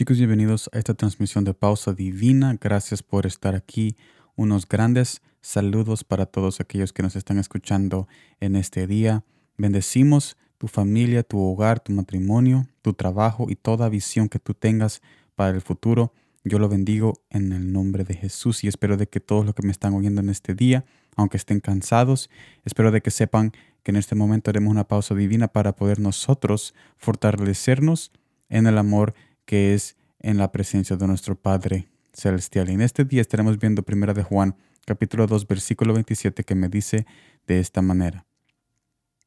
[0.00, 2.56] Chicos, bienvenidos a esta transmisión de Pausa Divina.
[2.58, 3.98] Gracias por estar aquí.
[4.34, 8.08] Unos grandes saludos para todos aquellos que nos están escuchando
[8.40, 9.24] en este día.
[9.58, 15.02] Bendecimos tu familia, tu hogar, tu matrimonio, tu trabajo y toda visión que tú tengas
[15.34, 16.14] para el futuro.
[16.44, 19.66] Yo lo bendigo en el nombre de Jesús y espero de que todos los que
[19.66, 22.30] me están oyendo en este día, aunque estén cansados,
[22.64, 26.74] espero de que sepan que en este momento haremos una pausa divina para poder nosotros
[26.96, 28.12] fortalecernos
[28.48, 29.14] en el amor
[29.50, 32.70] que es en la presencia de nuestro Padre Celestial.
[32.70, 34.54] Y en este día estaremos viendo primera de Juan,
[34.86, 37.04] capítulo 2, versículo 27, que me dice
[37.48, 38.24] de esta manera.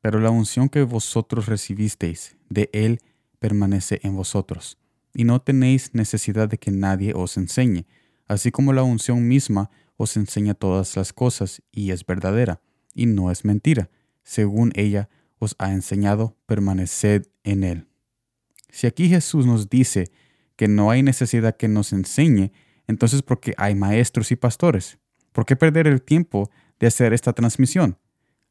[0.00, 3.02] Pero la unción que vosotros recibisteis de Él
[3.40, 4.78] permanece en vosotros,
[5.12, 7.84] y no tenéis necesidad de que nadie os enseñe,
[8.26, 12.62] así como la unción misma os enseña todas las cosas, y es verdadera,
[12.94, 13.90] y no es mentira.
[14.22, 17.86] Según ella os ha enseñado, permaneced en Él.
[18.70, 20.10] Si aquí Jesús nos dice
[20.56, 22.52] que no hay necesidad que nos enseñe,
[22.86, 24.98] entonces ¿por qué hay maestros y pastores?
[25.32, 26.50] ¿Por qué perder el tiempo
[26.80, 27.98] de hacer esta transmisión?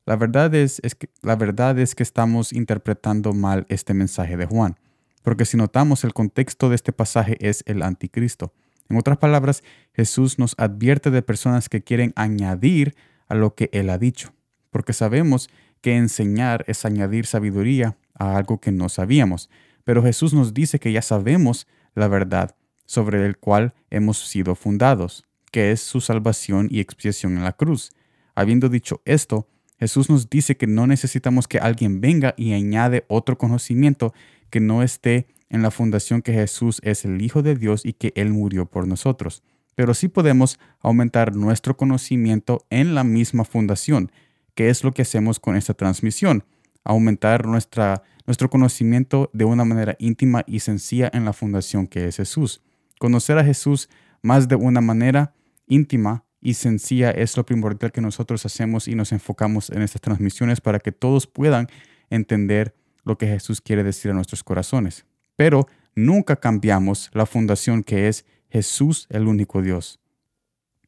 [0.06, 4.78] La verdad es, que, la verdad es que estamos interpretando mal este mensaje de Juan,
[5.24, 8.54] porque si notamos el contexto de este pasaje es el anticristo.
[8.88, 12.96] En otras palabras, Jesús nos advierte de personas que quieren añadir
[13.28, 14.32] a lo que Él ha dicho,
[14.70, 15.50] porque sabemos
[15.82, 19.50] que enseñar es añadir sabiduría a algo que no sabíamos.
[19.86, 22.56] Pero Jesús nos dice que ya sabemos la verdad
[22.86, 27.94] sobre el cual hemos sido fundados, que es su salvación y expiación en la cruz.
[28.36, 29.48] Habiendo dicho esto,
[29.80, 34.14] Jesús nos dice que no necesitamos que alguien venga y añade otro conocimiento
[34.50, 38.12] que no esté en la fundación que Jesús es el Hijo de Dios y que
[38.16, 39.44] Él murió por nosotros.
[39.76, 44.12] Pero sí podemos aumentar nuestro conocimiento en la misma fundación,
[44.56, 46.46] que es lo que hacemos con esta transmisión,
[46.86, 52.18] aumentar nuestra nuestro conocimiento de una manera íntima y sencilla en la fundación que es
[52.18, 52.62] Jesús.
[53.00, 53.90] Conocer a Jesús
[54.22, 55.34] más de una manera
[55.68, 60.62] íntima y sencilla es lo primordial que nosotros hacemos y nos enfocamos en estas transmisiones
[60.62, 61.68] para que todos puedan
[62.10, 65.06] entender lo que Jesús quiere decir a nuestros corazones.
[65.36, 70.00] Pero nunca cambiamos la fundación que es Jesús el único Dios.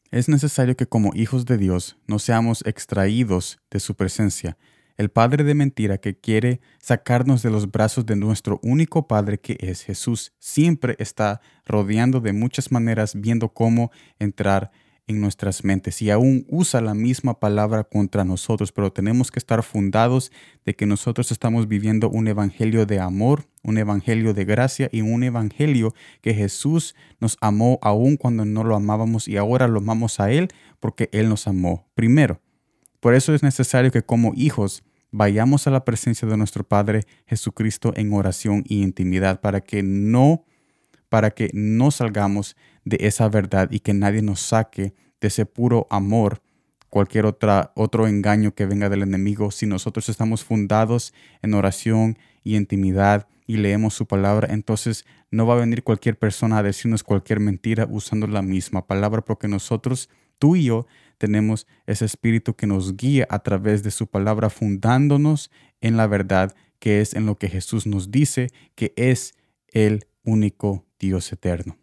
[0.09, 4.57] Es necesario que como hijos de Dios no seamos extraídos de su presencia,
[4.97, 9.57] el padre de mentira que quiere sacarnos de los brazos de nuestro único Padre que
[9.59, 14.71] es Jesús, siempre está rodeando de muchas maneras viendo cómo entrar
[15.07, 19.63] en nuestras mentes y aún usa la misma palabra contra nosotros, pero tenemos que estar
[19.63, 20.31] fundados
[20.65, 25.23] de que nosotros estamos viviendo un evangelio de amor, un evangelio de gracia y un
[25.23, 30.29] evangelio que Jesús nos amó aún cuando no lo amábamos y ahora lo amamos a
[30.31, 30.49] Él
[30.81, 32.41] porque Él nos amó primero.
[32.99, 37.93] Por eso es necesario que como hijos vayamos a la presencia de nuestro Padre Jesucristo
[37.95, 40.43] en oración y intimidad para que no
[41.09, 45.87] para que no salgamos de esa verdad y que nadie nos saque de ese puro
[45.89, 46.41] amor
[46.89, 49.51] cualquier otra, otro engaño que venga del enemigo.
[49.51, 55.55] Si nosotros estamos fundados en oración y intimidad y leemos su palabra, entonces no va
[55.55, 60.09] a venir cualquier persona a decirnos cualquier mentira usando la misma palabra porque nosotros,
[60.39, 60.87] tú y yo,
[61.17, 66.55] tenemos ese espíritu que nos guía a través de su palabra, fundándonos en la verdad
[66.79, 69.33] que es en lo que Jesús nos dice, que es
[69.69, 71.77] el único Dios eterno.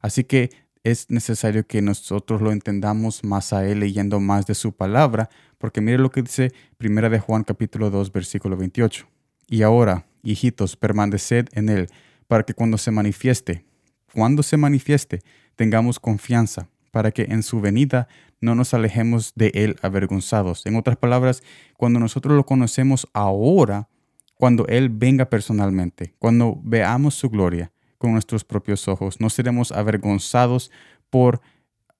[0.00, 0.50] Así que
[0.82, 5.80] es necesario que nosotros lo entendamos más a Él leyendo más de su palabra, porque
[5.80, 9.06] mire lo que dice Primera de Juan capítulo 2 versículo 28.
[9.48, 11.88] Y ahora, hijitos, permaneced en Él,
[12.28, 13.64] para que cuando se manifieste,
[14.12, 15.22] cuando se manifieste,
[15.56, 18.06] tengamos confianza, para que en su venida
[18.40, 20.64] no nos alejemos de Él avergonzados.
[20.64, 21.42] En otras palabras,
[21.76, 23.88] cuando nosotros lo conocemos ahora,
[24.36, 30.70] cuando Él venga personalmente, cuando veamos su gloria con nuestros propios ojos, no seremos avergonzados
[31.10, 31.40] por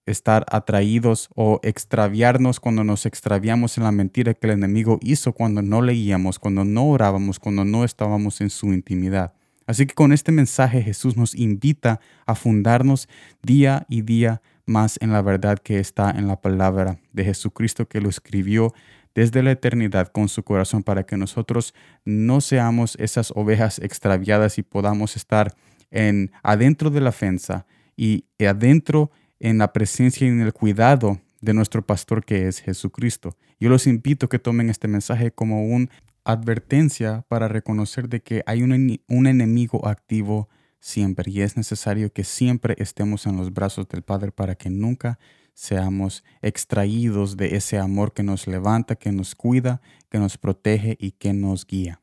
[0.05, 5.61] estar atraídos o extraviarnos cuando nos extraviamos en la mentira que el enemigo hizo cuando
[5.61, 9.33] no leíamos, cuando no orábamos, cuando no estábamos en su intimidad.
[9.67, 13.09] Así que con este mensaje Jesús nos invita a fundarnos
[13.41, 18.01] día y día más en la verdad que está en la palabra de Jesucristo que
[18.01, 18.73] lo escribió
[19.13, 21.73] desde la eternidad con su corazón para que nosotros
[22.03, 25.55] no seamos esas ovejas extraviadas y podamos estar
[25.89, 27.65] en adentro de la fensa
[27.95, 33.37] y adentro en la presencia y en el cuidado de nuestro pastor que es Jesucristo.
[33.59, 35.89] Yo los invito a que tomen este mensaje como una
[36.25, 40.49] advertencia para reconocer de que hay un, un enemigo activo
[40.85, 45.17] siempre y es necesario que siempre estemos en los brazos del Padre para que nunca
[45.55, 51.13] seamos extraídos de ese amor que nos levanta, que nos cuida, que nos protege y
[51.13, 52.01] que nos guía.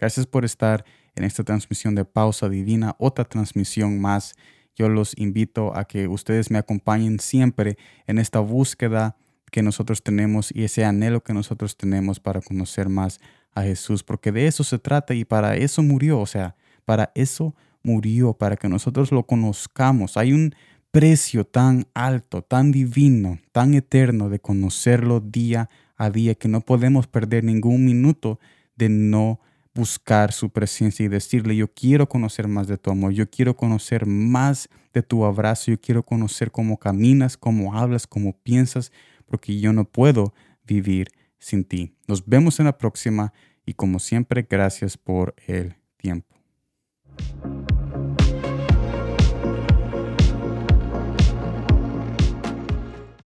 [0.00, 0.84] Gracias por estar
[1.14, 4.34] en esta transmisión de pausa divina, otra transmisión más.
[4.74, 7.78] Yo los invito a que ustedes me acompañen siempre
[8.08, 9.16] en esta búsqueda
[9.52, 13.20] que nosotros tenemos y ese anhelo que nosotros tenemos para conocer más
[13.52, 17.54] a Jesús, porque de eso se trata y para eso murió, o sea, para eso
[17.84, 20.16] murió, para que nosotros lo conozcamos.
[20.16, 20.54] Hay un
[20.90, 27.06] precio tan alto, tan divino, tan eterno de conocerlo día a día que no podemos
[27.06, 28.40] perder ningún minuto
[28.76, 29.40] de no
[29.74, 34.06] buscar su presencia y decirle, yo quiero conocer más de tu amor, yo quiero conocer
[34.06, 38.92] más de tu abrazo, yo quiero conocer cómo caminas, cómo hablas, cómo piensas,
[39.26, 40.32] porque yo no puedo
[40.64, 41.96] vivir sin ti.
[42.06, 43.32] Nos vemos en la próxima
[43.66, 46.36] y como siempre, gracias por el tiempo.